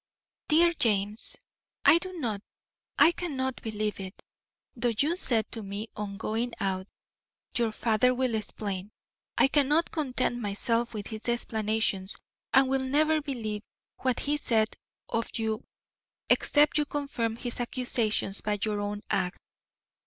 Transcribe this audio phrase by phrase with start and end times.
[0.47, 1.37] DEAR JAMES:
[1.85, 2.41] I do not,
[2.97, 4.19] I cannot, believe it.
[4.75, 6.87] Though you said to me on going out,
[7.55, 8.89] "Your father will explain,"
[9.37, 12.15] I cannot content myself with his explanations
[12.51, 13.61] and will never believe
[13.97, 14.75] what he said
[15.07, 15.63] of you
[16.31, 19.37] except you confirm his accusations by your own act.